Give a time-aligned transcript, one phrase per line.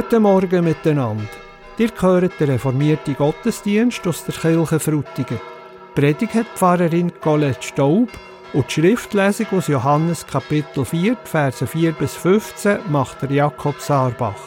[0.00, 1.28] Guten Morgen miteinander.
[1.76, 5.38] Ihr hört den reformierten Gottesdienst aus der Kirche Frutigen.
[5.38, 8.08] Die Predigt hat Pfarrerin Colette Staub
[8.54, 14.40] und die Schriftlesung aus Johannes Kapitel 4, Verse 4 bis 15 macht der Jakob Saarbach.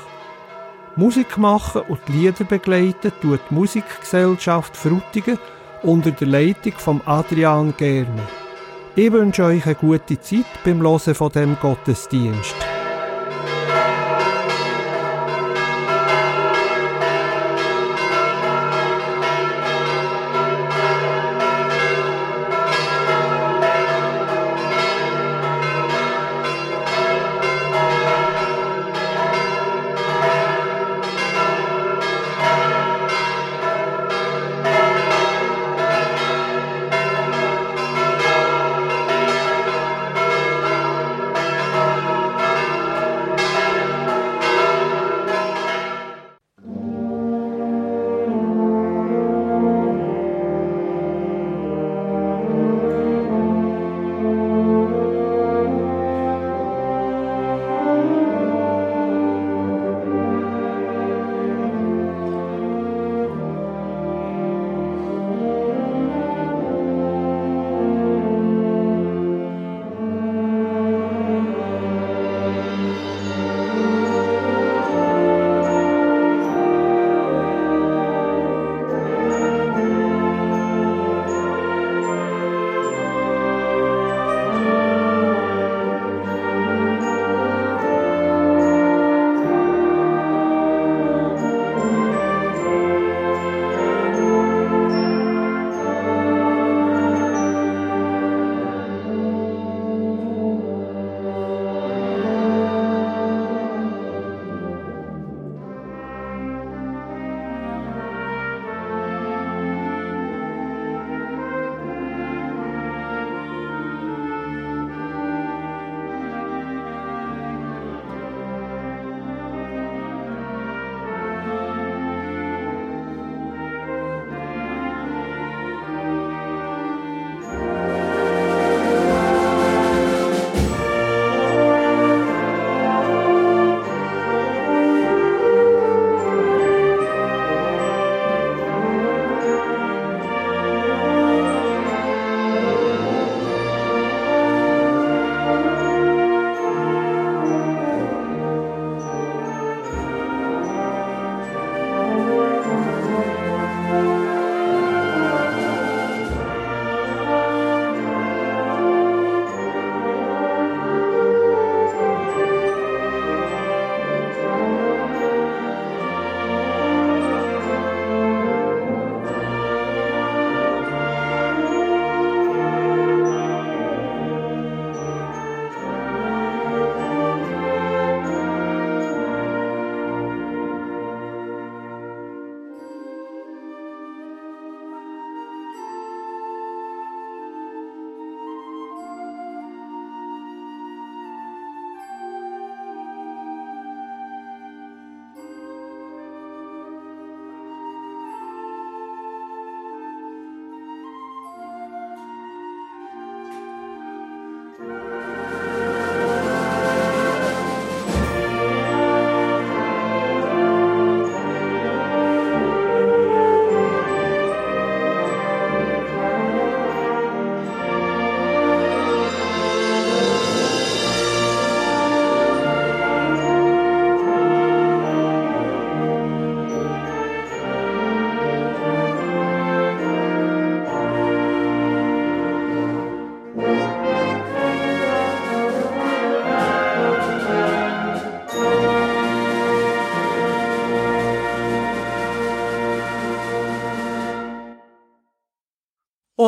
[0.95, 5.37] Musik machen und die Lieder begleiten tut die Musikgesellschaft Frutigen
[5.83, 8.27] unter der Leitung von Adrian Germer.
[8.95, 12.62] Ich wünsche euch eine gute Zeit beim Hören von dem Gottesdienst.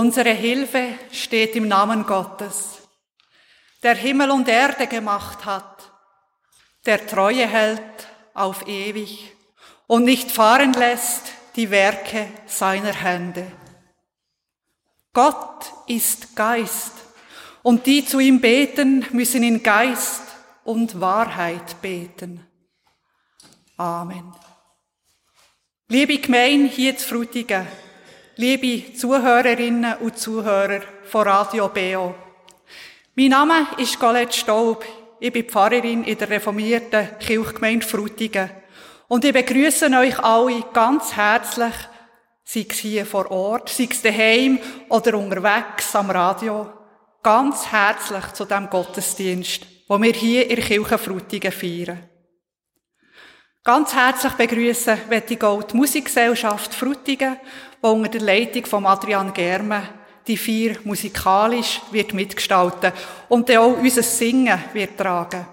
[0.05, 2.83] Unsere Hilfe steht im Namen Gottes,
[3.81, 5.91] der Himmel und Erde gemacht hat,
[6.85, 9.33] der Treue hält auf ewig
[9.87, 11.23] und nicht fahren lässt
[11.55, 13.51] die Werke seiner Hände.
[15.11, 16.93] Gott ist Geist
[17.63, 20.21] und die zu ihm beten, müssen in Geist
[20.65, 22.45] und Wahrheit beten.
[23.75, 24.35] Amen.
[25.87, 27.65] Liebe Gemeinde hier zu Frutigen,
[28.37, 32.13] liebe Zuhörerinnen und Zuhörer von Radio BO.
[33.15, 34.83] Mein Name ist Colette Staub.
[35.21, 38.49] Ich bin Pfarrerin in der reformierten Kirchgemeinde Frutigen
[39.07, 41.73] Und ich begrüße euch alle ganz herzlich,
[42.43, 44.59] sei es hier vor Ort, sei es daheim
[44.89, 46.69] oder unterwegs am Radio,
[47.23, 52.09] ganz herzlich zu dem Gottesdienst, wo wir hier in der Kirche Frutigen feiern.
[53.63, 57.37] Ganz herzlich begrüßen ich die Musikgesellschaft Frutigen,
[57.85, 59.83] die unter der Leitung von Adrian Germe
[60.27, 62.91] die vier musikalisch wird mitgestalten
[63.29, 65.45] und auch unser Singen wird tragen.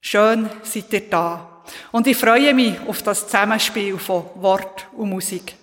[0.00, 1.62] Schön seid ihr da.
[1.92, 5.54] Und ich freue mich auf das Zusammenspiel von Wort und Musik.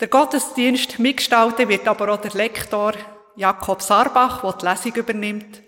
[0.00, 2.94] Der Gottesdienst mitgestalten wird aber auch der Lektor
[3.36, 5.62] Jakob Sarbach, der die Lesung übernimmt.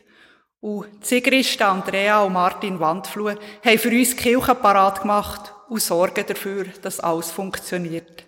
[0.61, 3.35] Und Sigrist Andrea und Martin Wandfluh
[3.65, 8.28] haben für uns die Kirche parat gemacht und sorgen dafür, dass alles funktioniert.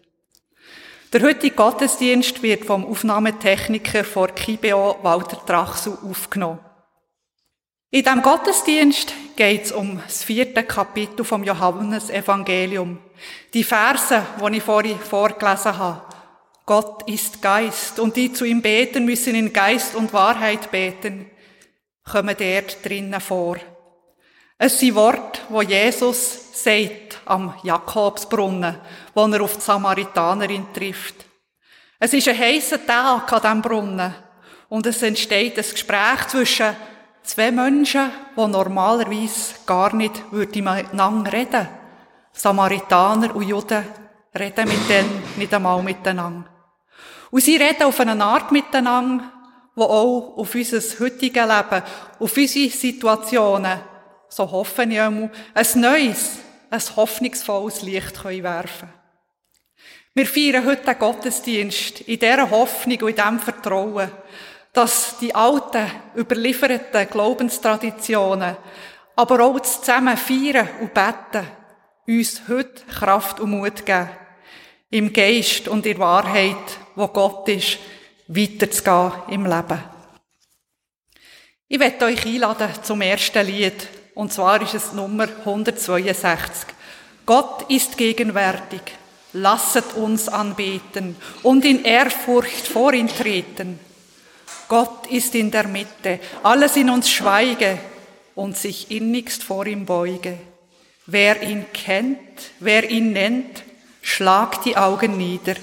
[1.13, 6.61] Der heutige Gottesdienst wird vom Aufnahmetechniker vor Kibeo Walter Trachsel aufgenommen.
[7.91, 12.99] In diesem Gottesdienst geht es um das vierte Kapitel vom Johannesevangelium.
[13.53, 16.03] Die Verse, die ich vorhin vorgelesen habe.
[16.65, 21.29] Gott ist Geist und die zu ihm beten müssen in Geist und Wahrheit beten,
[22.05, 23.57] kommen dort drinnen vor.
[24.59, 26.93] Es sind Worte, wo Jesus sagt
[27.31, 28.77] am Jakobsbrunnen,
[29.15, 31.15] wo er auf die Samaritanerin trifft.
[31.99, 34.15] Es ist ein heißer Tag an diesem Brunnen
[34.69, 36.75] und es entsteht ein Gespräch zwischen
[37.23, 41.69] zwei Menschen, die normalerweise gar nicht miteinander reden.
[42.33, 43.85] Samaritaner und Juden
[44.39, 46.49] reden mit denen nicht einmal miteinander.
[47.31, 49.25] Und sie reden auf eine Art miteinander,
[49.77, 51.83] die auch auf unser heutiges Leben,
[52.19, 53.81] auf unsere Situationen
[54.31, 56.39] so hoffe ich einmal, ein neues,
[56.71, 59.01] ein hoffnungsvolles Licht werfen können.
[60.15, 64.11] Wir feiern heute den Gottesdienst in dieser Hoffnung und in diesem Vertrauen,
[64.73, 68.57] dass die alten, überlieferten Glaubenstraditionen,
[69.17, 71.47] aber auch das zusammen feiern und beten,
[72.07, 74.11] uns heute Kraft und Mut geben,
[74.91, 76.57] im Geist und in Wahrheit,
[76.95, 77.79] wo Gott ist,
[78.27, 79.83] weiterzugehen im Leben.
[81.69, 86.67] Ich werde euch einladen zum ersten Lied, und zwar ist es Nummer 162.
[87.27, 88.81] Gott ist gegenwärtig.
[89.33, 93.79] Lasset uns anbeten und in Ehrfurcht vor ihn treten.
[94.69, 97.79] Gott ist in der Mitte, alles in uns schweige
[98.35, 100.39] und sich innigst vor ihm beuge.
[101.07, 102.19] Wer ihn kennt,
[102.59, 103.63] wer ihn nennt,
[104.03, 105.55] schlagt die Augen nieder,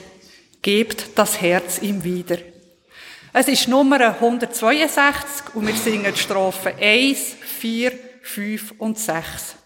[0.61, 2.37] gebt das Herz ihm wieder.
[3.33, 9.56] Es ist Nummer 162 und wir singen die Strophe 1, 4, 5 und 6.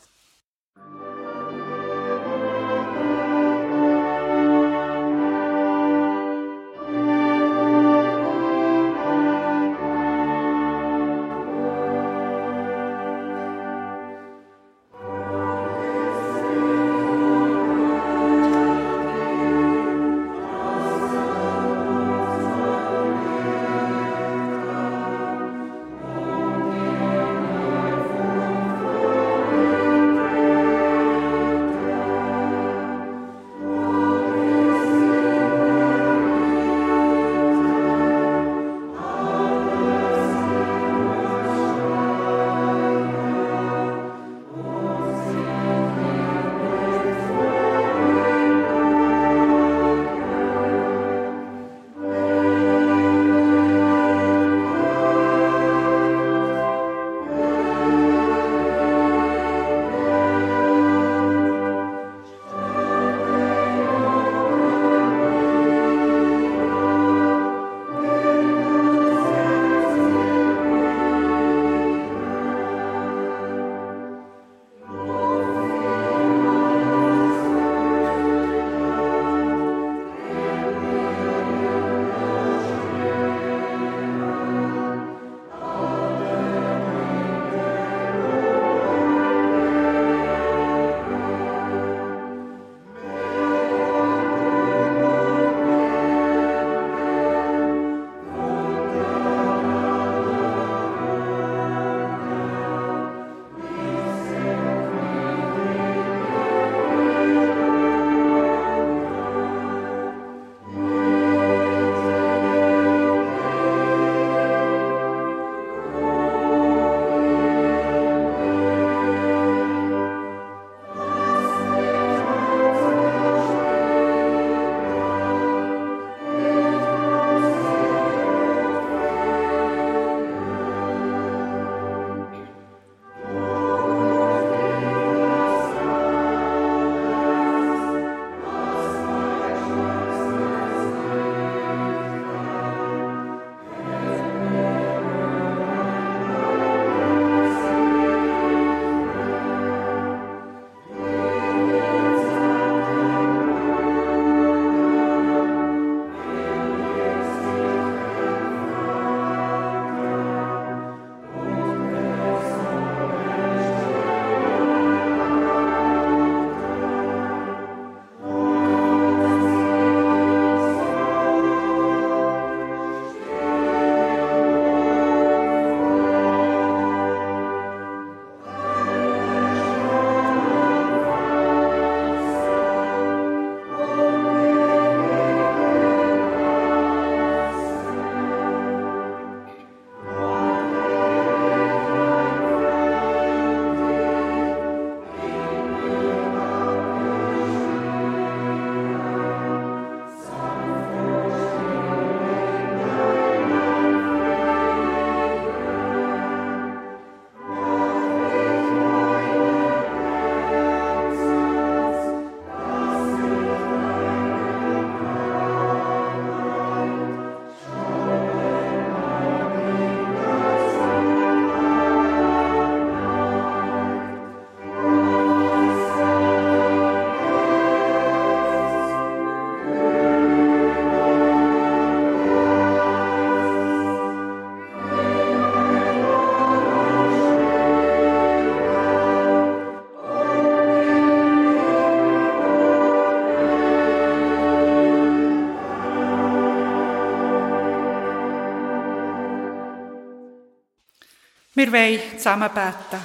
[251.53, 253.01] Wir wollen zusammen beten.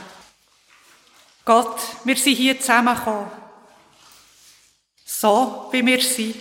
[1.45, 3.31] Gott, wir sind hier zusammengekommen.
[5.05, 6.37] So, wie wir sind.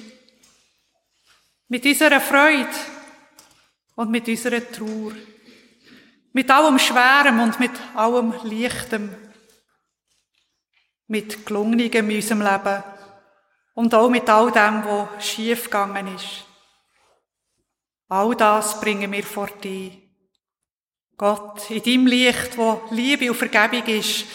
[1.68, 2.70] Mit unserer Freude
[3.96, 5.14] und mit unserer Trauer.
[6.32, 9.16] Mit allem Schwerem und mit allem Leichtem.
[11.08, 12.84] Mit Gelungenem in unserem Leben.
[13.74, 16.46] Und auch mit all dem, was schief gegangen ist.
[18.10, 20.05] All das bringen wir vor dir.
[21.18, 24.26] Gott, in deinem Licht, wo Liebe und Vergebung ist,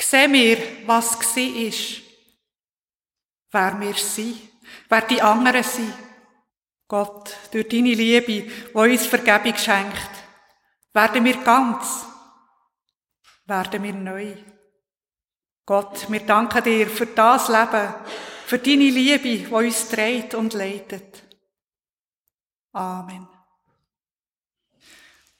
[0.00, 2.02] sehen wir, was gsi ist.
[3.50, 4.40] Wer wir sind,
[4.88, 5.94] wer die anderen sind.
[6.88, 10.10] Gott, durch deine Liebe, die uns Vergebung schenkt,
[10.92, 12.06] werden wir ganz,
[13.46, 14.36] werden wir neu.
[15.64, 17.94] Gott, wir danken dir für das Leben,
[18.46, 21.22] für deine Liebe, die uns trägt und leitet.
[22.72, 23.31] Amen.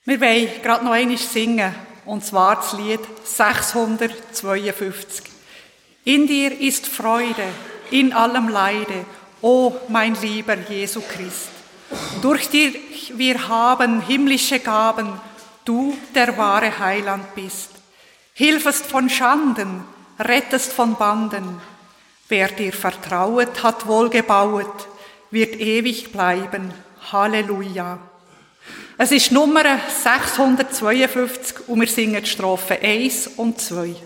[0.04, 1.72] Wir wollen gerade noch einmal singen,
[2.04, 5.26] und zwar das Lied 652.
[6.04, 7.44] In dir ist Freude,
[7.92, 9.04] in allem Leide,
[9.42, 11.50] o mein lieber Jesu Christ.
[12.20, 15.20] Durch dich wir haben himmlische Gaben,
[15.64, 17.70] du der wahre Heiland bist.
[18.34, 19.84] Hilfest von Schanden,
[20.18, 21.60] rettest von Banden.
[22.28, 24.88] Wer dir vertrauet, hat wohlgebauet,
[25.30, 26.74] wird ewig bleiben.
[27.12, 28.00] Halleluja.
[29.04, 33.96] Es ist Nummer 652 und wir singen die Strophe 1 und 2.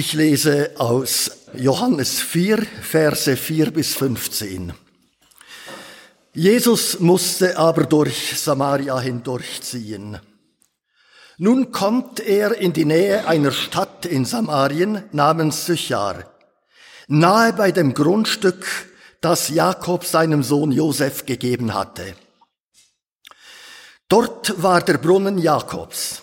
[0.00, 4.72] Ich lese aus Johannes 4, Verse 4 bis 15.
[6.32, 10.20] Jesus musste aber durch Samaria hindurchziehen.
[11.38, 16.32] Nun kommt er in die Nähe einer Stadt in Samarien namens Sychar,
[17.08, 18.64] nahe bei dem Grundstück
[19.20, 22.14] das Jakob seinem Sohn Josef gegeben hatte.
[24.08, 26.22] Dort war der Brunnen Jakobs.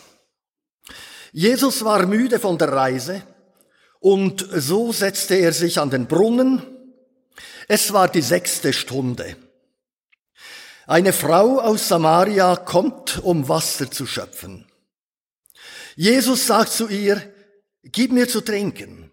[1.34, 3.22] Jesus war müde von der Reise
[4.06, 6.62] und so setzte er sich an den Brunnen.
[7.68, 9.36] Es war die sechste Stunde.
[10.86, 14.68] Eine Frau aus Samaria kommt, um Wasser zu schöpfen.
[15.96, 17.20] Jesus sagt zu ihr,
[17.82, 19.10] gib mir zu trinken.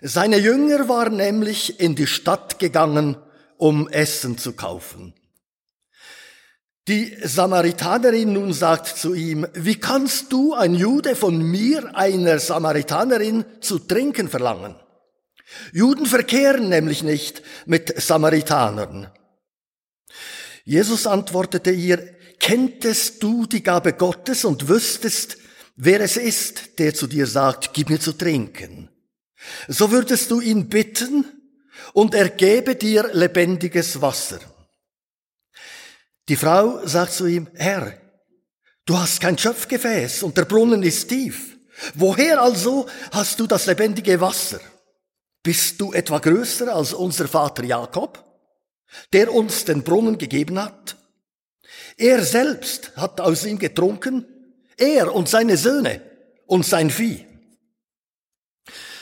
[0.00, 3.16] Seine Jünger waren nämlich in die Stadt gegangen,
[3.58, 5.14] um Essen zu kaufen.
[6.86, 13.46] Die Samaritanerin nun sagt zu ihm, wie kannst du, ein Jude, von mir, einer Samaritanerin,
[13.60, 14.76] zu trinken verlangen?
[15.72, 19.10] Juden verkehren nämlich nicht mit Samaritanern.
[20.64, 25.38] Jesus antwortete ihr, kenntest du die Gabe Gottes und wüsstest,
[25.76, 28.90] wer es ist, der zu dir sagt, gib mir zu trinken.
[29.68, 31.24] So würdest du ihn bitten
[31.94, 34.40] und er gebe dir lebendiges Wasser.
[36.28, 37.98] Die Frau sagt zu ihm, Herr,
[38.86, 41.58] du hast kein Schöpfgefäß und der Brunnen ist tief.
[41.94, 44.60] Woher also hast du das lebendige Wasser?
[45.42, 48.24] Bist du etwa größer als unser Vater Jakob,
[49.12, 50.96] der uns den Brunnen gegeben hat?
[51.96, 54.26] Er selbst hat aus ihm getrunken,
[54.76, 56.00] er und seine Söhne
[56.46, 57.26] und sein Vieh.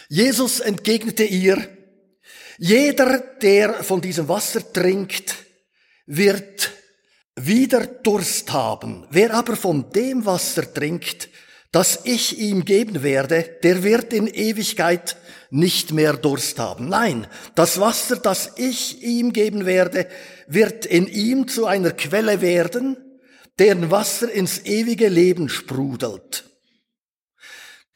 [0.09, 1.69] Jesus entgegnete ihr,
[2.59, 5.37] jeder, der von diesem Wasser trinkt,
[6.07, 6.71] wird
[7.37, 9.07] wieder Durst haben.
[9.11, 11.29] Wer aber von dem Wasser trinkt,
[11.71, 15.17] das ich ihm geben werde, der wird in Ewigkeit
[15.51, 16.89] nicht mehr Durst haben.
[16.89, 20.07] Nein, das Wasser, das ich ihm geben werde,
[20.47, 22.99] wird in ihm zu einer Quelle werden,
[23.59, 26.45] deren Wasser ins ewige Leben sprudelt.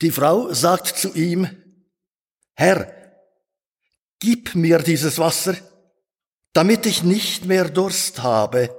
[0.01, 1.49] Die Frau sagt zu ihm,
[2.55, 2.92] Herr,
[4.20, 5.55] gib mir dieses Wasser,
[6.55, 8.75] damit ich nicht mehr Durst habe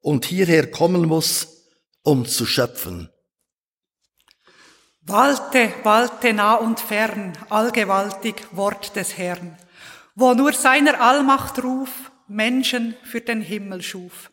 [0.00, 1.66] und hierher kommen muss,
[2.02, 3.10] um zu schöpfen.
[5.02, 9.56] Walte, walte nah und fern, allgewaltig Wort des Herrn,
[10.14, 11.88] wo nur seiner Allmacht ruf,
[12.28, 14.30] Menschen für den Himmel schuf.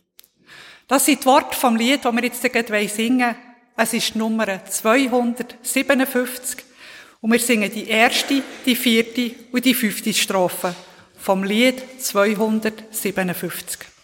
[0.87, 3.35] Das sind die Worte vom Lied, das wir jetzt gleich singen
[3.75, 6.63] Es ist Nummer 257
[7.21, 10.75] und wir singen die erste, die vierte und die fünfte Strophe
[11.17, 13.96] vom Lied 257.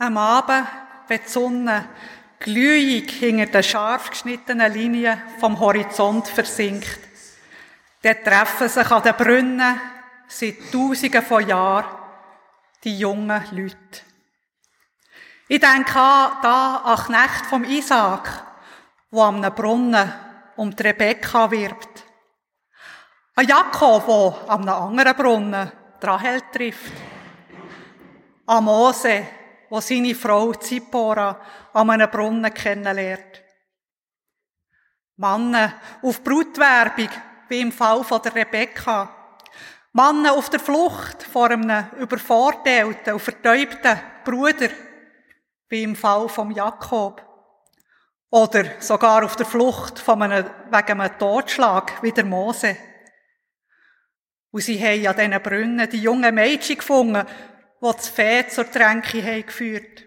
[0.00, 0.64] Am Abend,
[1.08, 1.88] wenn die Sonne
[2.38, 7.00] glühig hinter den scharf geschnittenen Linien vom Horizont versinkt,
[8.02, 9.80] dann treffen sich an den Brunnen
[10.28, 11.96] seit Tausenden von Jahren
[12.84, 14.02] die jungen Leute.
[15.48, 18.44] Ich denke an, da an Knecht vom Isaac,
[19.10, 20.12] wo am Brunnen
[20.54, 22.04] um die Rebekka wirbt.
[23.34, 26.92] An Jakob, wo am anderen Brunnen Rahel trifft.
[28.46, 29.26] An Mose,
[29.70, 31.40] wo seine Frau Zippora
[31.72, 33.42] an einem Brunnen kennenlernt.
[35.16, 37.08] Männer auf Brutwerbung,
[37.48, 39.14] wie im Fall von der Rebecca.
[39.92, 44.68] Männer auf der Flucht vor einem übervorteilten und vertäubten Bruder,
[45.68, 47.22] wie im Fall von Jakob.
[48.30, 52.76] Oder sogar auf der Flucht von einem, wegen einem Totschlag, wie der Mose.
[54.50, 57.26] Und sie haben an diesen Brunnen die jungen Mädchen gefunden,
[57.80, 60.04] die das Fee zur Tränke haben geführt.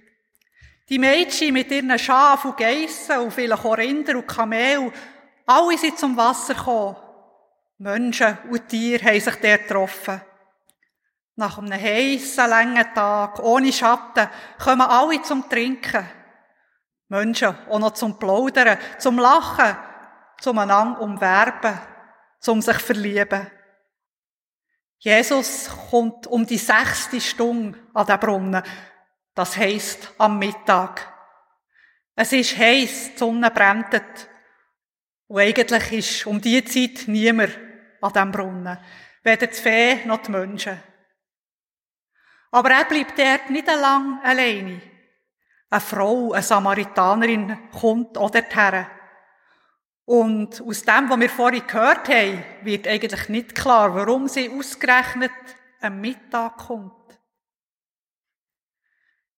[0.90, 4.92] Die Mädchen mit ihren Schafen und Geissen und vielleicht auch und Kamel,
[5.46, 6.98] alle sind zum Wasser gekommen.
[7.78, 10.22] Menschen und Tiere haben sich dort getroffen.
[11.36, 14.30] Nach einem heissen, langen Tag, ohne Schatten,
[14.62, 16.06] kommen alle zum Trinken.
[17.08, 19.76] Menschen auch noch zum Plaudern, zum Lachen,
[20.40, 21.80] zum einander umwerben,
[22.40, 23.48] zum sich verlieben.
[25.04, 28.64] Jesus kommt um die sechste Stunde an den Brunnen.
[29.34, 31.12] Das heisst am Mittag.
[32.16, 34.00] Es ist heiß, die Sonne brennt.
[35.26, 37.58] Und eigentlich ist um diese Zeit niemand
[38.00, 38.78] an diesem Brunnen.
[39.24, 40.80] Weder die Fee noch die Menschen.
[42.52, 44.82] Aber er bleibt dort nicht lang alleine.
[45.72, 48.86] Eine Frau, eine Samaritanerin, kommt auch dorthin.
[50.06, 55.32] Und aus dem, was wir vorhin gehört haben, wird eigentlich nicht klar, warum sie ausgerechnet
[55.80, 56.94] am Mittag kommt.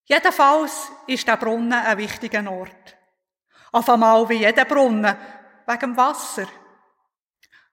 [0.06, 2.97] Jedenfalls ist der Brunnen ein wichtiger Ort.
[3.71, 5.15] Auf einmal wie jeder Brunnen,
[5.65, 6.47] wegen dem Wasser.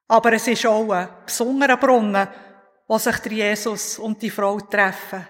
[0.09, 2.29] Aber es ist auch ein besonderer Brunnen,
[2.87, 5.27] wo sich der Jesus und die Frau treffen.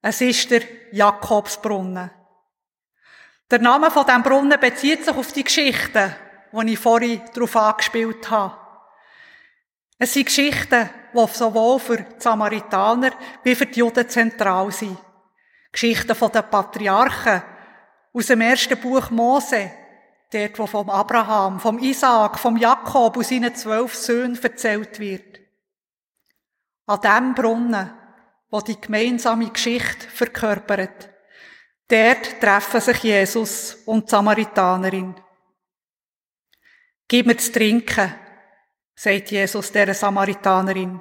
[0.00, 2.10] Es ist der Jakobsbrunnen.
[3.50, 6.14] Der Name von dem Brunnen bezieht sich auf die Geschichten,
[6.52, 8.56] die ich vorhin darauf angespielt habe.
[9.98, 14.98] Es sind Geschichten, die sowohl für die Samaritaner wie für die Juden zentral sind.
[15.72, 17.42] Geschichten von den Patriarchen
[18.12, 19.70] aus dem ersten Buch Mose,
[20.32, 25.40] dort, wo vom Abraham, vom Isaak, vom Jakob und seinen zwölf Söhnen erzählt wird.
[26.86, 27.92] An dem Brunnen,
[28.50, 31.10] wo die gemeinsame Geschichte verkörpert,
[31.88, 35.14] dort treffen sich Jesus und die Samaritanerin.
[37.08, 38.12] Gib mir zu trinken,
[38.96, 41.00] sagt Jesus der Samaritanerin.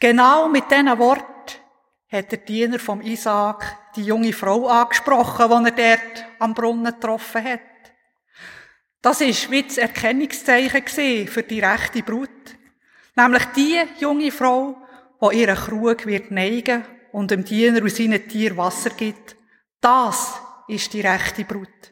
[0.00, 1.26] Genau mit diesen Worten
[2.10, 7.44] hat der Diener vom Isaak die junge Frau angesprochen, die er dort am Brunnen getroffen
[7.44, 7.60] hat.
[9.02, 12.28] Das ist wie das Erkennungszeichen für die rechte Brut.
[13.16, 14.76] Nämlich die junge Frau,
[15.20, 19.36] die ihren Krug wird neigen und dem Diener und seinen Tier Wasser gibt.
[19.80, 21.89] Das ist die rechte Brut.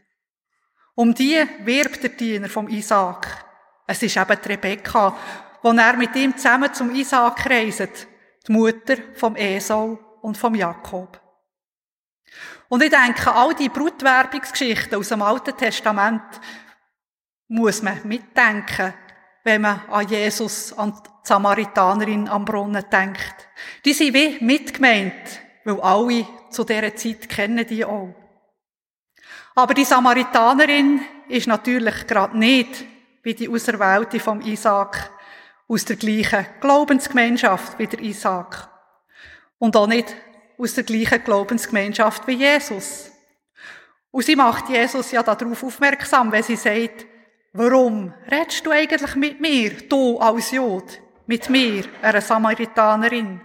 [0.99, 3.45] Um die wirbt der Diener vom Isaak.
[3.87, 5.17] Es ist eben die Rebekka,
[5.63, 8.09] wo er mit ihm zusammen zum Isaak reist,
[8.49, 11.21] die Mutter vom Esau und vom Jakob.
[12.69, 16.25] Und ich denke, all die Brutwerbungsgeschichten aus dem Alten Testament
[17.47, 18.93] muss man mitdenken,
[19.45, 23.49] wenn man an Jesus, an die Samaritanerin am Brunnen denkt.
[23.85, 28.28] Die sind wie mitgemeint, weil alle zu dieser Zeit kennen die auch.
[29.59, 32.85] Aber die Samaritanerin ist natürlich gerade nicht
[33.25, 35.11] wie die Auserwählte vom Isaac
[35.67, 38.69] aus der gleichen Glaubensgemeinschaft wie der Isaac.
[39.59, 40.15] Und auch nicht
[40.59, 43.11] aus der gleichen Glaubensgemeinschaft wie Jesus.
[44.13, 47.05] Und sie macht Jesus ja darauf aufmerksam, wenn sie sagt,
[47.53, 53.41] warum redest du eigentlich mit mir, du als Jod, mit mir, einer Samaritanerin?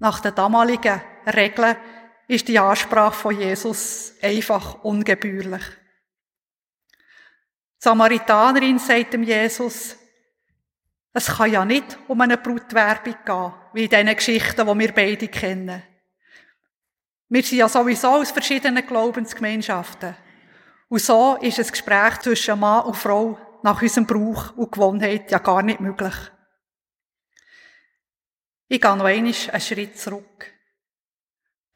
[0.00, 1.00] Nach den damaligen
[1.32, 1.76] Regeln
[2.28, 5.62] ist die Ansprache von Jesus einfach ungebührlich.
[6.92, 9.96] Die Samaritanerin sagt dem Jesus,
[11.12, 15.28] es kann ja nicht um eine Brutwerbung gehen, wie in diesen Geschichten, die wir beide
[15.28, 15.82] kennen.
[17.28, 20.16] Wir sind ja sowieso aus verschiedenen Glaubensgemeinschaften.
[20.88, 25.38] Und so ist ein Gespräch zwischen Mann und Frau nach unserem Brauch und Gewohnheit ja
[25.38, 26.14] gar nicht möglich.
[28.68, 30.52] Ich gehe noch einmal einen Schritt zurück.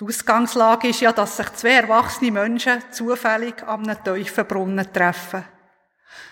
[0.01, 5.45] Die Ausgangslage ist ja, dass sich zwei erwachsene Menschen zufällig an einem tiefen Brunnen treffen.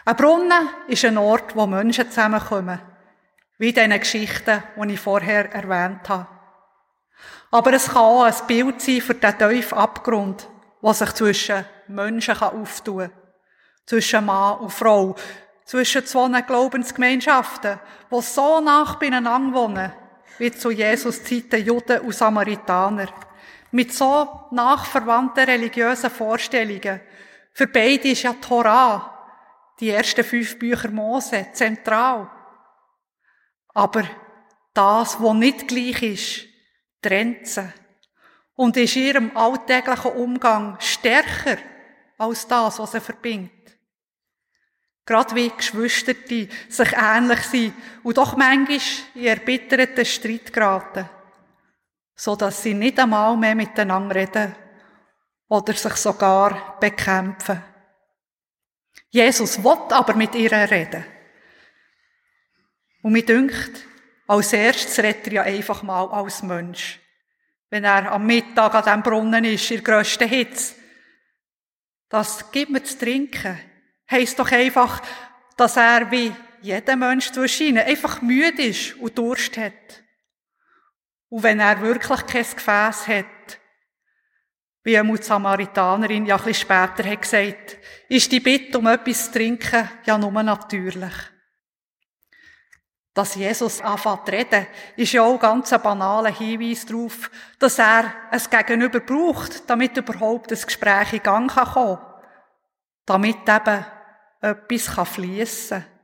[0.06, 2.80] Ein Brunnen ist ein Ort, wo Menschen zusammenkommen.
[3.58, 6.26] Wie in diesen Geschichten, die ich vorher erwähnt habe.
[7.50, 10.48] Aber es kann auch ein Bild sein für den tiefen Abgrund,
[10.80, 13.10] was sich zwischen Menschen auftun kann.
[13.84, 15.14] Zwischen Mann und Frau.
[15.66, 17.78] Zwischen zwei Glaubensgemeinschaften,
[18.10, 19.92] die so nach beieinander wohnen,
[20.38, 23.08] wie zu Jesus Zeiten Juden und Samaritaner
[23.70, 27.00] mit so nachverwandten religiösen Vorstellungen.
[27.52, 29.14] Für beide ist ja die Torah,
[29.80, 32.30] die ersten fünf Bücher Mose, zentral.
[33.74, 34.04] Aber
[34.72, 36.46] das, was nicht gleich ist,
[37.02, 37.72] trennt sie
[38.54, 41.58] und ist ihrem alltäglichen Umgang stärker
[42.16, 43.52] als das, was sie verbindet.
[45.06, 48.78] Gerade wie Geschwister, die sich ähnlich sind und doch manchmal
[49.14, 51.08] in erbitterten Streit geraten
[52.18, 54.54] so dass sie nicht einmal mehr miteinander reden
[55.48, 57.62] oder sich sogar bekämpfen.
[59.08, 61.04] Jesus will aber mit ihr reden.
[63.02, 63.84] Und mir dünkt,
[64.26, 66.98] als erstes redet er ja einfach mal als Mensch.
[67.70, 70.74] Wenn er am Mittag an diesem Brunnen ist, in der grössten Hitze,
[72.08, 73.60] Das gibt mir zu trinken,
[74.10, 75.02] heisst doch einfach,
[75.56, 80.02] dass er wie jeder Mensch zwischen ihnen einfach müde ist und Durst hat.
[81.28, 83.58] Und wenn er wirklich kein Gefäß hat,
[84.84, 87.76] wie eine Samaritanerin ja ein bisschen später hat gesagt,
[88.08, 91.12] ist die Bitte um etwas zu trinken ja nur natürlich.
[93.12, 98.14] Dass Jesus anfängt zu reden, ist ja auch ganz ein banaler Hinweis darauf, dass er
[98.30, 101.98] es Gegenüber braucht, damit überhaupt das Gespräch in Gang kommen kann.
[103.04, 103.84] Damit eben
[104.40, 106.00] etwas fließen kann.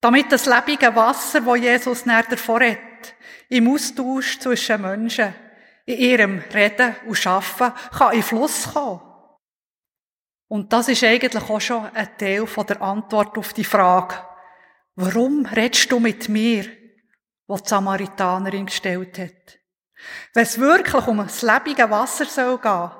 [0.00, 2.78] Damit das lebende Wasser, wo Jesus näher davor hat,
[3.48, 5.34] im Austausch zwischen Menschen,
[5.86, 9.00] in ihrem Reden und Schaffen, kann in Fluss kommen.
[10.48, 14.14] Und das ist eigentlich auch schon ein Teil von der Antwort auf die Frage,
[14.96, 16.64] warum redest du mit mir,
[17.46, 19.58] was die Samaritanerin gestellt hat?
[20.32, 22.90] Wenn es wirklich um das lebende Wasser soll gehen,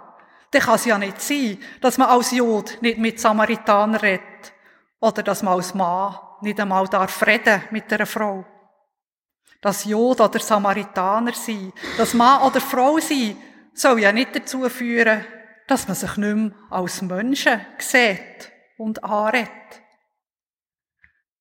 [0.51, 4.53] dann kann es ja nicht sein, dass man als Jod nicht mit Samaritanern redet
[5.01, 8.45] oder dass man als Mann nicht einmal darf reden mit einer Frau.
[9.61, 13.37] Das Jod oder Samaritaner sein, das Mann oder Frau sein,
[13.75, 15.25] soll ja nicht dazu führen,
[15.67, 19.51] dass man sich nicht mehr als Menschen sieht und anredet.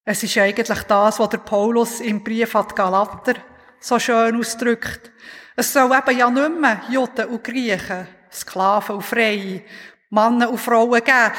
[0.03, 3.35] Es ist eigentlich das, was der Paulus im Brief an die Galater
[3.79, 5.11] so schön ausdrückt.
[5.55, 9.63] Es soll eben ja nicht mehr Juden und Griechen, Sklaven und Freie,
[10.09, 11.33] Männer und Frauen geben.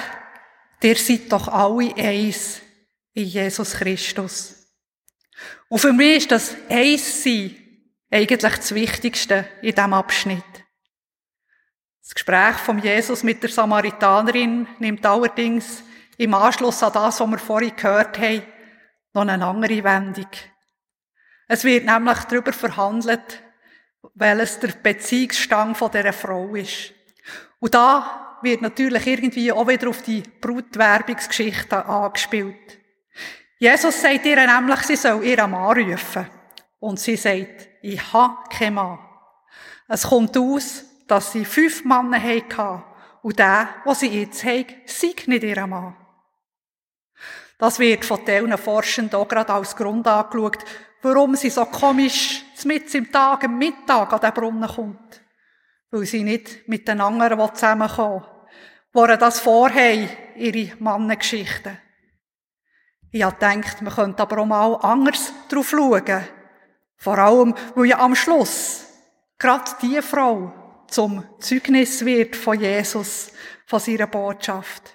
[0.82, 2.60] Ihr seid doch alle eins
[3.14, 4.58] in Jesus Christus.
[5.68, 7.57] Und für mich ist das Eins-Sein
[8.11, 10.44] eigentlich das Wichtigste in diesem Abschnitt.
[12.02, 15.83] Das Gespräch von Jesus mit der Samaritanerin nimmt allerdings
[16.16, 18.42] im Anschluss an das, was wir vorhin gehört haben,
[19.12, 20.28] noch eine andere Wendung.
[21.48, 23.42] Es wird nämlich darüber verhandelt,
[24.14, 26.94] welches der Beziehungsstand von dieser Frau ist.
[27.61, 32.77] Und da wird natürlich irgendwie auch wieder auf die Brutwerbungsgeschichte angespielt.
[33.59, 36.27] Jesus sagt ihr nämlich, sie soll ihren Mann rufen.
[36.79, 38.99] Und sie sagt, ich habe keinen Mann.
[39.88, 42.85] Es kommt aus, dass sie fünf Männer hatten
[43.23, 45.97] und der, was sie jetzt haben, sei nicht ihr Mann.
[47.59, 50.64] Das wird von diesen Forschenden auch gerade als Grund angeschaut,
[51.03, 55.23] warum sie so komisch mit im Tag, am Mittag an den Brunnen kommt.
[55.90, 58.25] Weil sie nicht mit den anderen zusammenkommen
[58.94, 61.79] die das vorhaben, ihre Mannengeschichten.
[63.11, 66.25] Ich habe gedacht, man könnte aber auch mal anders drauf schauen.
[66.97, 68.85] Vor allem, weil ja am Schluss
[69.38, 70.53] gerade die Frau
[70.88, 73.31] zum Zeugnis wird von Jesus,
[73.66, 74.94] von seiner Botschaft.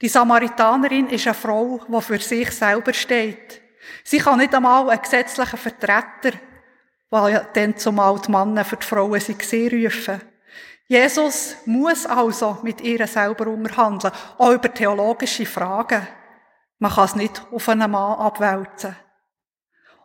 [0.00, 3.60] Die Samaritanerin ist eine Frau, die für sich selber steht.
[4.04, 6.38] Sie kann nicht einmal einen gesetzlichen Vertreter,
[7.10, 10.20] weil ja dann zumal die Männer für die Frauen sie gesehen rufen.
[10.86, 16.06] Jesus muss also mit ihr selber unterhandeln, auch über theologische Fragen.
[16.78, 18.96] Man kann es nicht auf einen Mann abwälzen.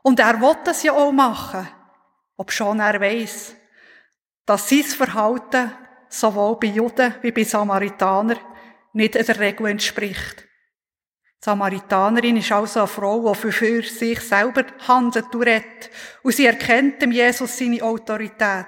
[0.02, 1.68] Und er will das ja auch machen,
[2.36, 3.56] ob schon er weiß,
[4.46, 5.72] dass sein Verhalten
[6.10, 8.40] sowohl bei Juden wie bei Samaritanern
[8.94, 10.42] nicht der Regel entspricht.
[10.42, 15.90] Die Samaritanerin ist also eine Frau, die für sich selber handelt und.
[16.24, 18.66] Und sie erkennt dem Jesus seine Autorität.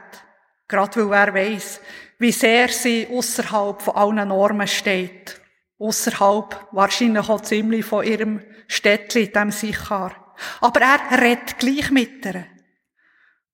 [0.68, 1.82] Gerade weil er weiß,
[2.20, 5.42] wie sehr sie außerhalb von allen Normen steht
[5.78, 10.36] Außerhalb wahrscheinlich auch ziemlich von ihrem Städtli, dem Sichar.
[10.62, 12.46] Aber er redet gleich mit ihr.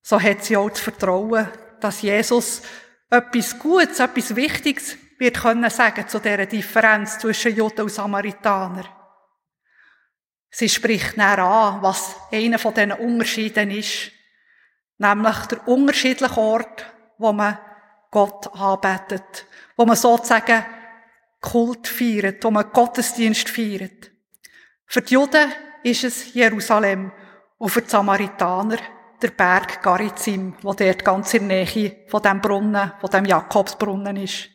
[0.01, 1.47] So hat sie auch das Vertrauen,
[1.79, 2.61] dass Jesus
[3.09, 8.85] etwas Gutes, etwas Wichtiges wird können sagen zu dieser Differenz zwischen Juden und Samaritaner.
[10.49, 14.11] Sie spricht näher an, was einer von diesen Unterschieden ist.
[14.97, 16.85] Nämlich der unterschiedliche Ort,
[17.17, 17.57] wo man
[18.09, 19.45] Gott anbetet.
[19.77, 20.65] Wo man sozusagen
[21.41, 24.11] Kult feiert, wo man Gottesdienst feiert.
[24.85, 25.51] Für die Juden
[25.83, 27.11] ist es Jerusalem
[27.57, 28.77] und für die Samaritaner
[29.21, 34.17] der Berg Garizim, wo dort ganz in der Nähe von dem Brunnen, von dem Jakobsbrunnen
[34.17, 34.49] ist.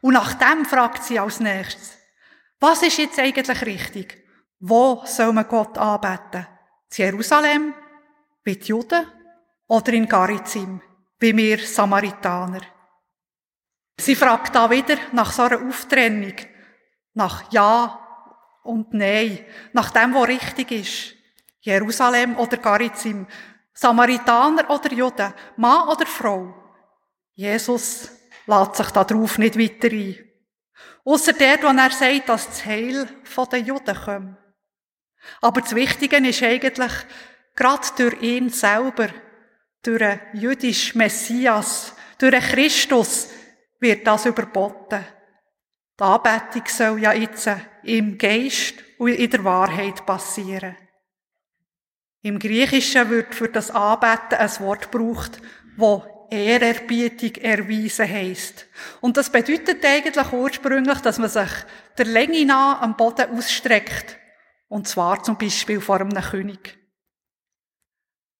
[0.00, 1.98] Und nach dem fragt sie als nächstes,
[2.60, 4.24] was ist jetzt eigentlich richtig?
[4.60, 6.46] Wo soll man Gott anbeten?
[6.96, 7.74] In Jerusalem,
[8.44, 9.06] wie die Juden,
[9.66, 10.80] oder in Garizim,
[11.18, 12.60] wie wir Samaritaner?
[13.98, 16.34] Sie fragt da wieder nach so einer Auftrennung,
[17.14, 17.98] nach Ja
[18.64, 21.14] und Nein, nach dem, was richtig ist.
[21.60, 23.26] Jerusalem oder Garizim,
[23.72, 26.54] Samaritaner oder Juden, Mann oder Frau.
[27.34, 28.10] Jesus
[28.46, 30.16] lässt sich darauf nicht weiter ein.
[31.04, 34.36] Ausser der, wo er sagt, dass das Heil von den Juden kommt.
[35.40, 36.92] Aber das Wichtige ist eigentlich,
[37.54, 39.08] gerade durch ihn selber,
[39.82, 43.28] durch den jüdischen Messias, durch den Christus,
[43.82, 45.04] wird das überboten.
[45.98, 47.50] Die Anbetung soll ja jetzt
[47.82, 50.76] im Geist und in der Wahrheit passieren.
[52.22, 55.42] Im Griechischen wird für das Anbeten ein Wort gebraucht,
[55.76, 58.66] wo Ehrerbietung erweisen heisst.
[59.00, 61.50] Und das bedeutet eigentlich ursprünglich, dass man sich
[61.98, 64.18] der Länge nach am Boden ausstreckt.
[64.68, 66.78] Und zwar zum Beispiel vor einem König.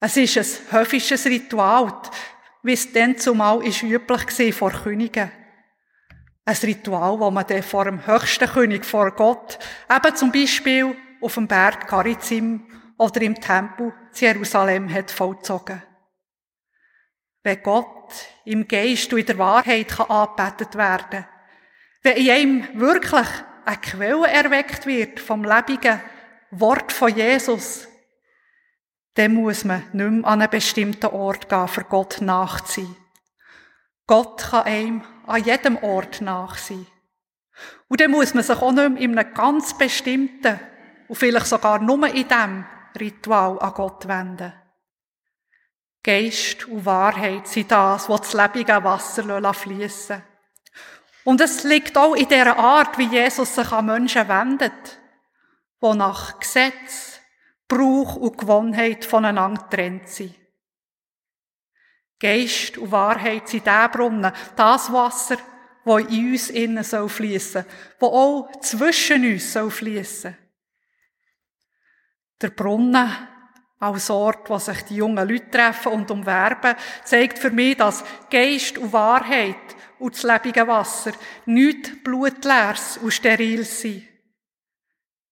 [0.00, 0.36] Es ist
[0.72, 2.00] ein höfisches Ritual,
[2.62, 5.30] wie es dann zumal ist üblich war vor Königen.
[6.44, 9.58] Ein Ritual, wo man dann vor dem höchsten König, vor Gott,
[9.90, 12.66] eben zum Beispiel auf dem Berg Garizim
[12.98, 15.82] oder im Tempel zu Jerusalem hat vollzogen.
[17.44, 18.12] Wenn Gott
[18.44, 21.26] im Geist und in der Wahrheit kann angebetet werden
[22.02, 23.28] wenn in ihm wirklich
[23.64, 26.00] eine Quelle erweckt wird vom lebendigen
[26.50, 27.88] Wort von Jesus,
[29.14, 32.96] dann muss man nicht mehr an einen bestimmten Ort gehen, für Gott nachzuziehen.
[34.06, 36.86] Gott kann einem an jedem Ort nachsehen.
[37.88, 40.58] Und dann muss man sich auch nicht mehr in einem ganz bestimmten
[41.08, 42.64] und vielleicht sogar nur in diesem
[42.98, 44.52] Ritual an Gott wenden.
[46.02, 50.22] Geist und Wahrheit sind das, was das lebendige Wasser fließen
[51.24, 54.98] Und es liegt auch in der Art, wie Jesus sich an Menschen wendet,
[55.80, 57.11] wo nach Gesetz,
[57.72, 60.34] Brauch und Gewohnheit voneinander trennt sind.
[62.20, 65.38] Geist und Wahrheit sind der Brunnen, das Wasser,
[65.82, 67.64] wo in uns innen soll fließen,
[67.98, 70.36] wo auch zwischen uns soll fließen.
[72.42, 73.10] Der Brunnen
[73.78, 78.76] als Ort, wo sich die jungen Leute treffen und umwerben, zeigt für mich, dass Geist
[78.76, 79.56] und Wahrheit
[79.98, 81.12] und das lebende Wasser
[81.46, 84.06] nicht blutleeres und steril sind.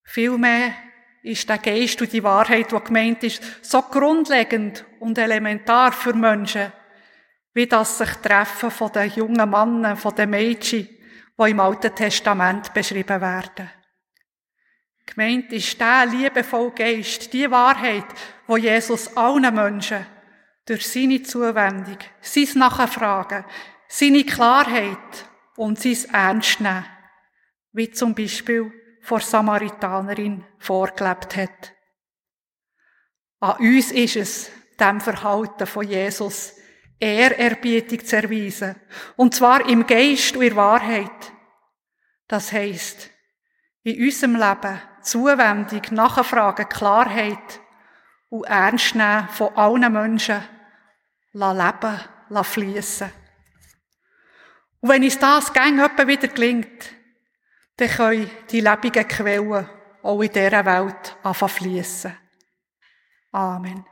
[0.05, 0.90] Vielmehr
[1.23, 6.73] ist der Geist und die Wahrheit, die gemeint ist, so grundlegend und elementar für Menschen,
[7.53, 10.89] wie das sich Treffen von den jungen Männern, von den Mädchen,
[11.39, 13.71] die im Alten Testament beschrieben werden.
[15.07, 18.07] Gemeint ist der liebevolle Geist, die Wahrheit,
[18.47, 20.07] wo Jesus allen Menschen
[20.65, 23.45] durch seine Zuwendung, sein Nachfragen,
[23.89, 26.85] seine Klarheit und sein Ernstnehmen,
[27.73, 28.73] wie zum Beispiel
[29.11, 31.73] vor Samaritanerin vorgelebt hat.
[33.41, 36.55] An uns ist es, dem Verhalten von Jesus,
[37.01, 38.77] Ehrerbietung zu erweisen.
[39.17, 41.33] Und zwar im Geist und in Wahrheit.
[42.29, 43.11] Das heisst,
[43.83, 47.61] in unserem Leben Zuwendung, Nachfragen, Klarheit
[48.29, 50.41] und Ernst nehmen von allen Menschen,
[51.33, 53.11] leben, fließen.
[54.79, 57.00] Und wenn uns das gang wieder gelingt,
[57.81, 59.67] dann können die lebenden Quellen
[60.03, 62.13] auch in dieser Welt anfangen fließen.
[63.33, 63.85] Amen.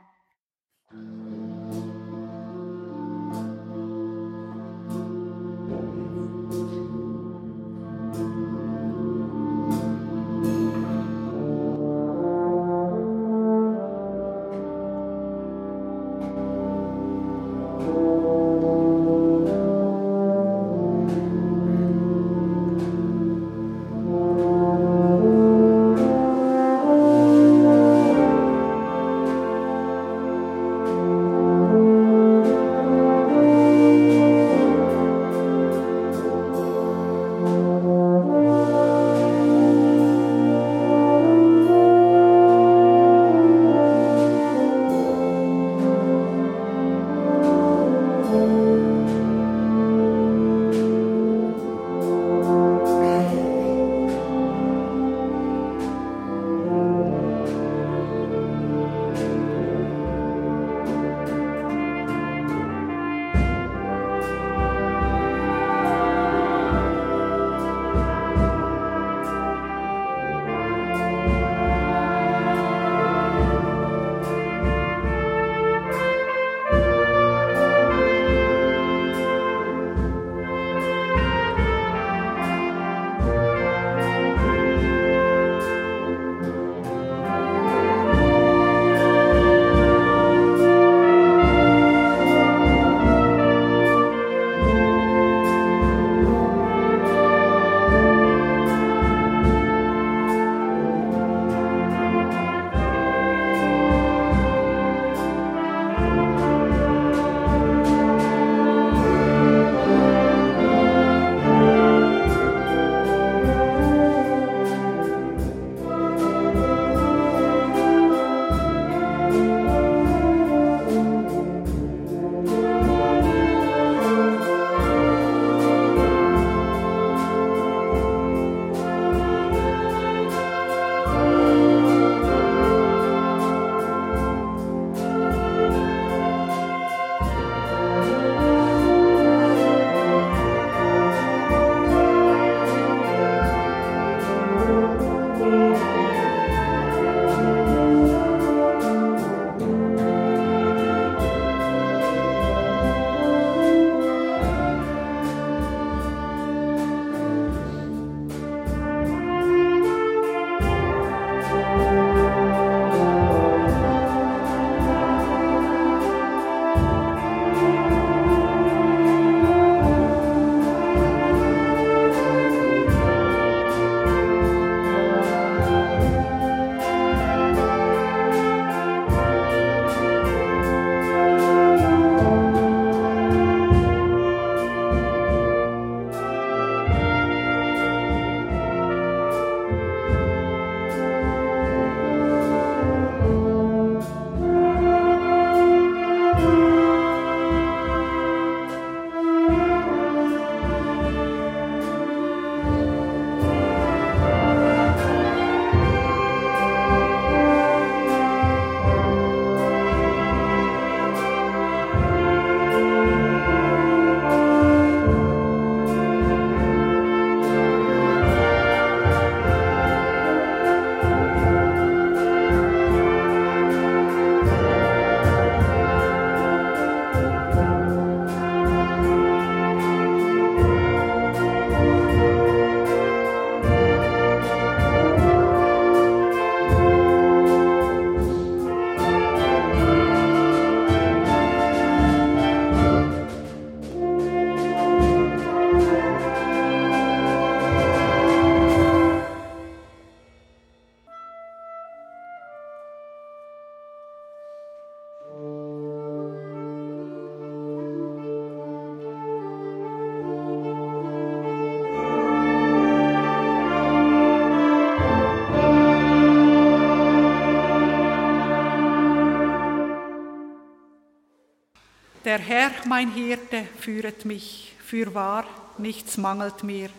[272.29, 275.45] Der Herr, mein Hirte, führet mich, fürwahr,
[275.79, 276.91] nichts mangelt mir.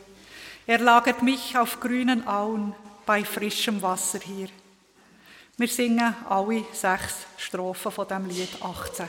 [0.66, 2.74] Er lagert mich auf grünen Auen
[3.06, 4.48] bei frischem Wasser hier.
[5.56, 9.06] Wir singen alle sechs Strophen von dem Lied 18.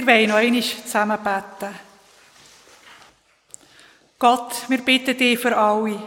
[0.00, 1.74] Wir wollen noch einmal zusammen beten.
[4.18, 6.00] Gott, wir bitten dich für alle,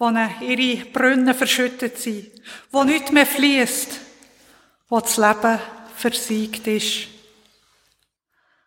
[0.00, 2.30] die ihre Brunnen verschüttet sind,
[2.70, 4.00] wo nichts mehr fließt,
[4.88, 5.58] wo das Leben
[5.96, 7.08] versiegt ist.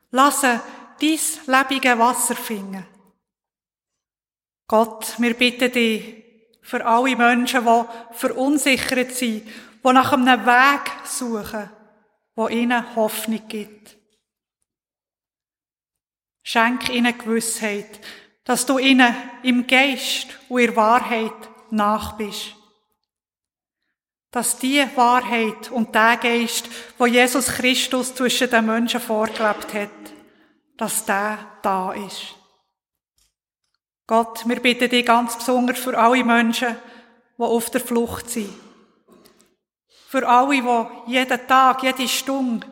[0.10, 0.60] Lasse
[1.00, 2.86] dies lebige Wasser finden.
[4.68, 6.26] Gott, wir bitten dich
[6.62, 11.70] für alle Menschen, die verunsichert sind, die nach einem Weg suchen,
[12.36, 14.01] wo ihnen Hoffnung gibt.
[16.44, 18.00] Schenk ihnen Gewissheit,
[18.44, 22.56] dass du ihnen im Geist und in Wahrheit nach bist.
[24.32, 29.90] Dass die Wahrheit und der Geist, wo Jesus Christus zwischen den Menschen vorgelebt hat,
[30.78, 32.36] dass der da ist.
[34.08, 36.76] Gott, wir bitten dich ganz besonders für alle Menschen,
[37.38, 38.50] die auf der Flucht sind.
[40.08, 42.68] Für alle, die jeden Tag, jede Stunde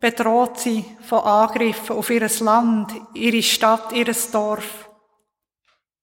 [0.00, 4.88] bedroht sind von Angriffen auf ihr Land, ihre Stadt, ihr Dorf.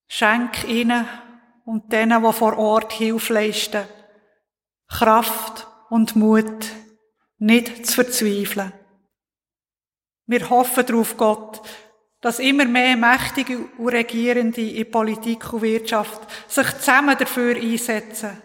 [0.06, 1.06] Schenk ihnen
[1.64, 3.84] und denen, die vor Ort Hilfe leisten,
[4.88, 6.66] Kraft und Mut,
[7.38, 8.72] nicht zu verzweifeln.
[10.26, 11.60] Wir hoffen darauf, Gott,
[12.20, 18.42] dass immer mehr Mächtige und Regierende in Politik und Wirtschaft sich zusammen dafür einsetzen,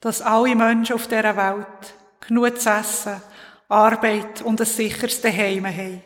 [0.00, 3.20] dass alle Menschen auf dieser Welt genug zu essen,
[3.68, 6.02] Arbeit und ein sicheres Heim haben.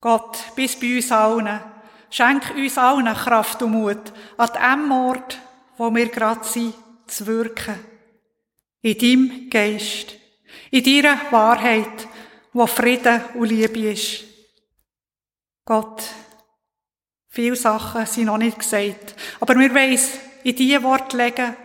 [0.00, 1.60] Gott, bis bei uns allen,
[2.10, 5.38] schenk uns allen Kraft und Mut, an dem Ort,
[5.78, 6.74] wo wir gerade sind,
[7.06, 7.78] zu wirken.
[8.82, 10.14] In deinem Geist,
[10.70, 12.06] in deiner Wahrheit,
[12.52, 14.24] wo Frieden und Liebe ist.
[15.64, 16.04] Gott,
[17.28, 19.98] viele Sachen sind noch nicht gesagt, aber wir wollen
[20.44, 21.56] in die Worte legen,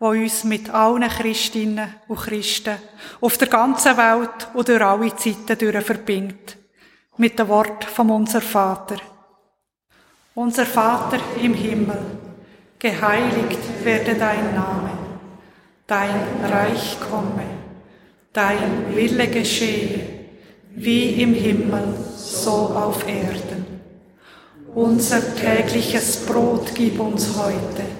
[0.00, 2.76] die uns mit allen Christinnen und Christen
[3.20, 6.56] auf der ganzen Welt und durch alle Zeiten durch verbindet.
[7.18, 8.96] Mit dem Wort von unser Vater.
[10.34, 11.98] Unser Vater im Himmel,
[12.78, 14.92] geheiligt werde dein Name,
[15.86, 17.44] dein Reich komme,
[18.32, 20.00] dein Wille geschehe,
[20.76, 23.66] wie im Himmel, so auf Erden.
[24.74, 27.99] Unser tägliches Brot gib uns heute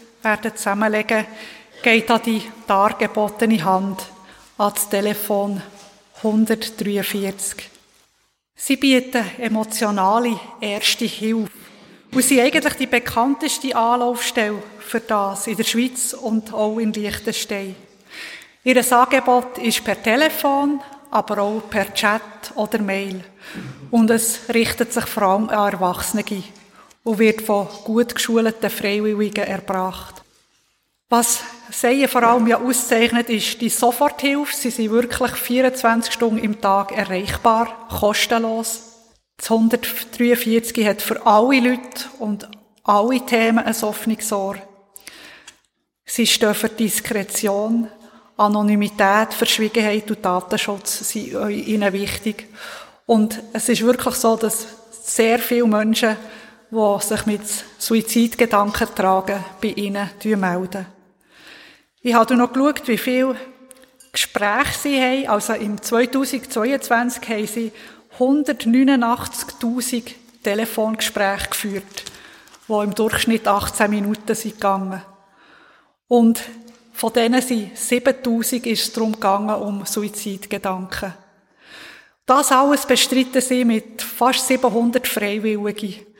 [0.23, 1.25] werden zusammenlegen,
[1.83, 4.01] geht an die dargebotene Hand,
[4.57, 5.61] an das Telefon
[6.17, 7.69] 143.
[8.55, 11.51] Sie bieten emotionale erste Hilfe
[12.13, 17.75] und sind eigentlich die bekannteste Anlaufstelle für das in der Schweiz und auch in Liechtenstein.
[18.63, 22.21] Ihr Angebot ist per Telefon, aber auch per Chat
[22.55, 23.23] oder Mail.
[23.89, 26.23] Und es richtet sich vor allem an Erwachsene
[27.03, 30.21] und wird von gut geschulten Freiwilligen erbracht.
[31.09, 31.41] Was
[31.71, 34.55] Seien vor allem ja auszeichnet, ist die Soforthilfe.
[34.55, 38.83] Sie sind wirklich 24 Stunden im Tag erreichbar, kostenlos.
[39.37, 42.47] Das 143 hat für alle Leute und
[42.83, 44.33] alle Themen ein offenes.
[46.05, 47.87] Sie stehen für Diskretion,
[48.37, 52.47] Anonymität, Verschwiegenheit und Datenschutz sind ihnen wichtig.
[53.05, 54.67] Und es ist wirklich so, dass
[55.03, 56.17] sehr viele Menschen
[56.71, 57.41] die sich mit
[57.77, 60.85] Suizidgedanken tragen, bei ihnen melden.
[62.01, 63.35] Ich habe noch geschaut, wie viele
[64.11, 65.27] Gespräche sie haben.
[65.27, 67.71] Also im 2022 haben sie
[68.17, 70.11] 189.000
[70.43, 72.03] Telefongespräche geführt,
[72.67, 75.01] die im Durchschnitt 18 Minuten sind gegangen.
[76.07, 76.41] Und
[76.93, 81.13] von denen sind 7000 ist es gegangen, um Suizidgedanken.
[82.25, 86.10] Das alles bestritten sie mit fast 700 Freiwilligen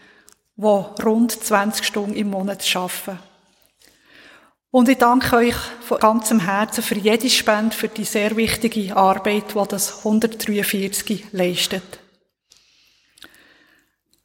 [0.61, 3.19] die rund 20 Stunden im Monat arbeiten.
[4.69, 9.53] Und ich danke euch von ganzem Herzen für jede Spende, für die sehr wichtige Arbeit,
[9.53, 11.99] die das 143 leistet.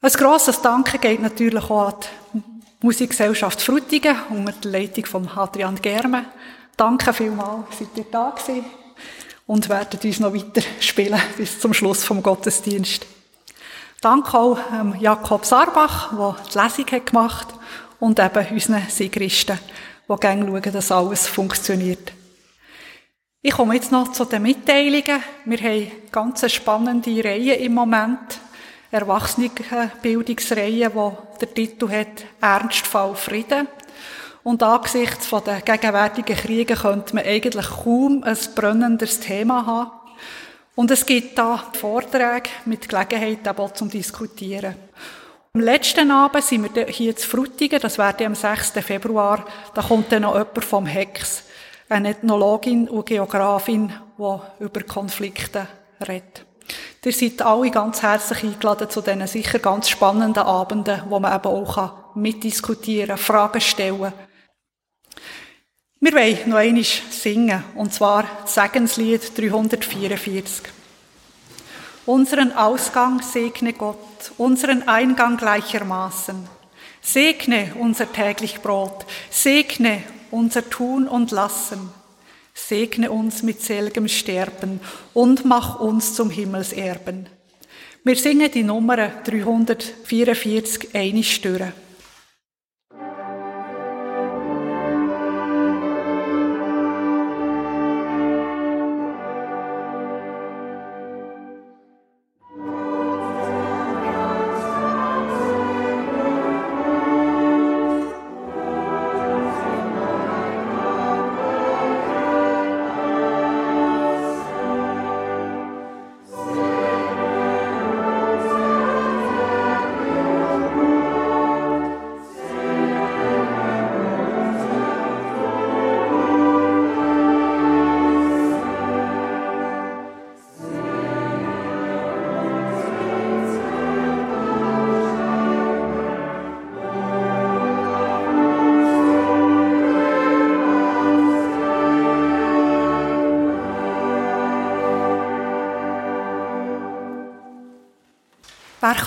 [0.00, 1.94] Ein grosses Danke geht natürlich auch an
[2.34, 6.26] die Musikgesellschaft Frutigen unter der Leitung von Adrian Germe.
[6.76, 8.66] Danke vielmals, seid ihr da gewesen
[9.46, 13.06] und werdet uns noch weiter spielen bis zum Schluss vom Gottesdienst.
[14.00, 17.48] Danke auch ähm, Jakob Sarbach, der die Lesung hat gemacht
[17.98, 19.58] und eben unseren Sigristen,
[20.08, 22.12] die gerne schauen, dass alles funktioniert.
[23.40, 25.22] Ich komme jetzt noch zu den Mitteilungen.
[25.44, 28.40] Wir haben ganz spannende Reihen im Moment.
[28.90, 33.68] Erwachsenenbildungsreihe, die der Titel hat Ernstfall Frieden.
[34.42, 39.90] Und angesichts der gegenwärtigen Kriege könnte man eigentlich kaum ein brennenderes Thema haben.
[40.76, 44.76] Und es gibt da Vorträge mit Gelegenheit aber zum Diskutieren.
[45.54, 48.72] Am letzten Abend sind wir hier zu Frutigen, das wäre am 6.
[48.84, 51.44] Februar, da kommt dann noch jemand vom HEX,
[51.88, 55.66] eine Ethnologin und Geografin, die über Konflikte
[56.06, 56.44] redet.
[57.02, 61.46] Ihr seid alle ganz herzlich eingeladen zu diesen sicher ganz spannenden Abenden, wo man eben
[61.46, 64.12] auch mitdiskutieren, Fragen stellen kann
[66.00, 70.62] wir wollen noch einmal singen, und zwar das Segenslied 344.
[72.04, 76.48] Unseren Ausgang segne Gott, unseren Eingang gleichermaßen.
[77.00, 81.88] Segne unser täglich Brot, segne unser Tun und Lassen.
[82.52, 84.80] Segne uns mit selgem Sterben
[85.14, 87.28] und mach uns zum Himmelserben.
[88.04, 91.72] Wir singen die Nummer 344 einig stören.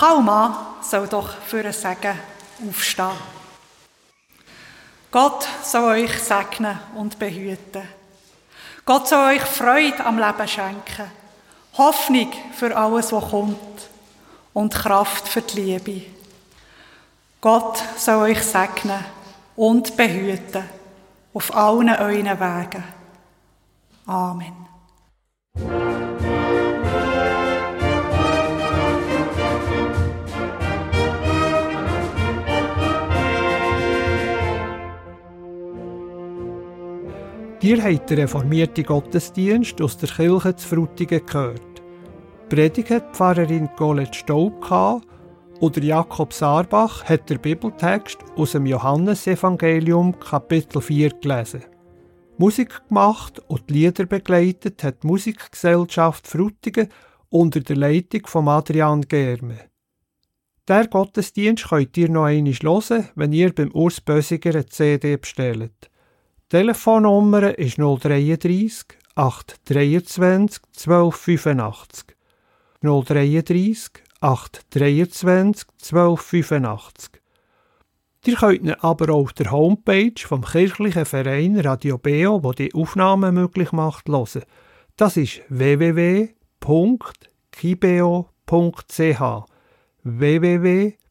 [0.02, 2.18] An, soll doch für ein Segen
[2.68, 3.10] aufstehen.
[5.10, 7.82] Gott soll euch segnen und behüten.
[8.84, 11.10] Gott soll euch Freude am Leben schenken,
[11.76, 13.88] Hoffnung für alles, was kommt
[14.52, 16.02] und Kraft für die Liebe.
[17.40, 19.04] Gott soll euch segnen
[19.56, 20.64] und behüten
[21.34, 22.84] auf allen euren Wegen.
[24.06, 25.89] Amen.
[37.62, 41.82] Ihr habt den reformierten Gottesdienst aus der Kirche zu Frutigen gehört.
[42.48, 45.06] Predigt hat Pfarrerin Colette Staub gehabt,
[45.60, 51.64] und der Jakob Saarbach hat den Bibeltext aus dem Johannesevangelium Kapitel 4 gelesen.
[52.38, 56.88] Musik gemacht und die Lieder begleitet hat die Musikgesellschaft Frutigen
[57.28, 59.58] unter der Leitung von Adrian Germe.
[60.66, 65.89] Der Gottesdienst könnt ihr noch einmal hören, wenn ihr beim Urs Bösiger eine CD bestellt.
[66.50, 72.16] Telefonnummer ist 033 823 1285.
[72.82, 77.22] 033 823 1285.
[78.26, 82.74] Ihr könnt ihn aber auch auf der Homepage vom kirchlichen Verein Radio Beo, wo die
[82.74, 84.42] Aufnahme möglich macht, hören.
[84.96, 86.34] Das ist www.kibeo.ch
[90.02, 91.10] www.kibeo.ch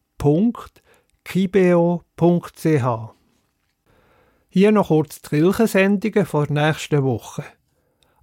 [4.51, 7.43] hier noch kurz die Kirchensendungen vor der nächsten Woche.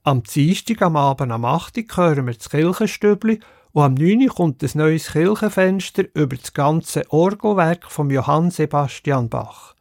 [0.02, 1.78] Am Dienstag am Abend am 8.
[1.78, 3.38] Uhr hören wir das Kirchenstübli
[3.70, 4.22] und am 9.
[4.22, 9.74] Uhr kommt ein neues Kirchenfenster über das ganze Orgelwerk von Johann Sebastian Bach.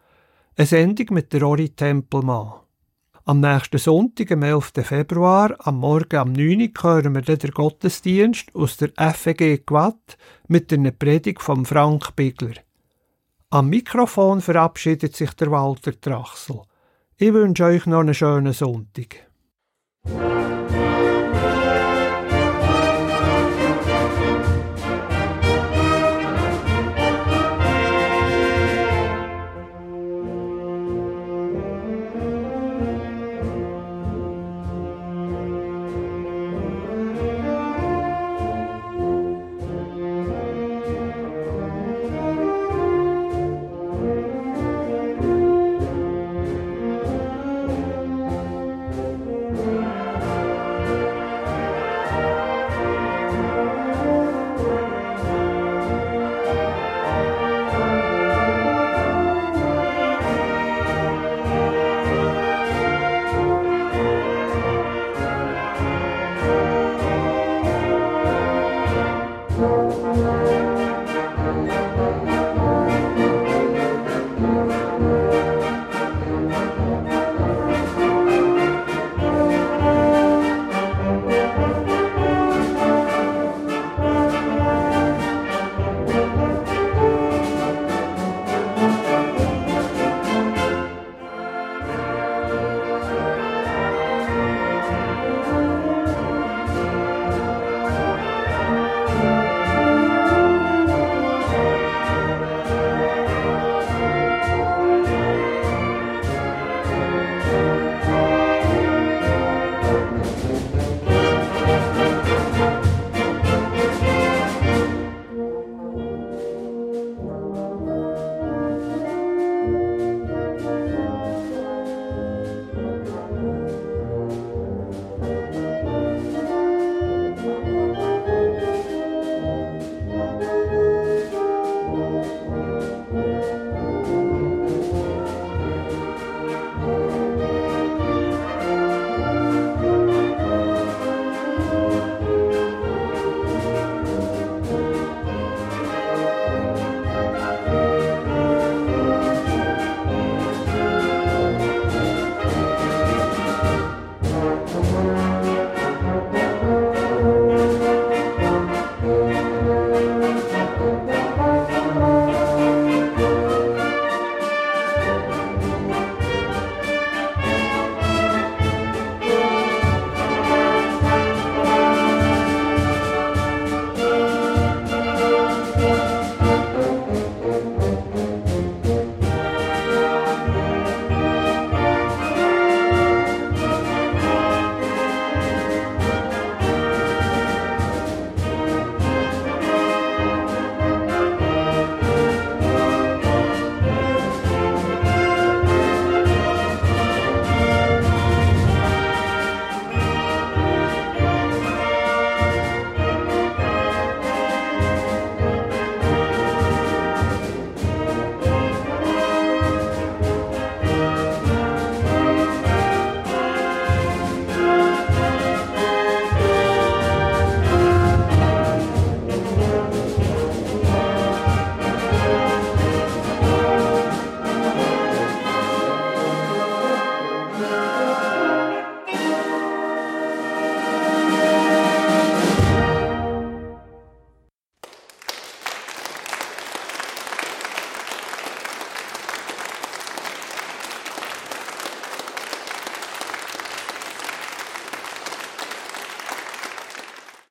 [0.55, 2.53] Eine Sendung mit der Ori Tempelmann.
[3.23, 4.71] Am nächsten Sonntag, am 11.
[4.83, 6.61] Februar, am Morgen am 9.
[6.61, 10.15] Uhr hören wir dann den Gottesdienst aus der FEG Gwatt
[10.47, 12.64] mit einer Predigt von Frank Bigler.
[13.51, 16.61] Am Mikrofon verabschiedet sich der Walter Trachsel.
[17.17, 19.27] Ich wünsche euch noch einen schönen Sonntag.